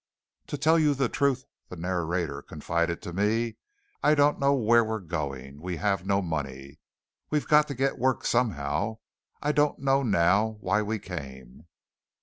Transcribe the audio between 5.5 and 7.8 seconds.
We have no money. We've got to